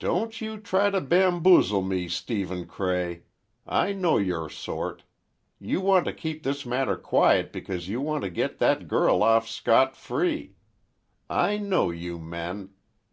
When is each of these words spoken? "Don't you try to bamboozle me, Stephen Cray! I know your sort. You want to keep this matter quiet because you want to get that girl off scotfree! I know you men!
"Don't 0.00 0.40
you 0.40 0.58
try 0.58 0.90
to 0.90 1.00
bamboozle 1.00 1.82
me, 1.82 2.08
Stephen 2.08 2.66
Cray! 2.66 3.22
I 3.68 3.92
know 3.92 4.16
your 4.18 4.48
sort. 4.50 5.04
You 5.60 5.80
want 5.80 6.06
to 6.06 6.12
keep 6.12 6.42
this 6.42 6.66
matter 6.66 6.96
quiet 6.96 7.52
because 7.52 7.88
you 7.88 8.00
want 8.00 8.24
to 8.24 8.30
get 8.30 8.58
that 8.58 8.88
girl 8.88 9.22
off 9.22 9.46
scotfree! 9.46 10.54
I 11.30 11.56
know 11.56 11.92
you 11.92 12.18
men! 12.18 12.70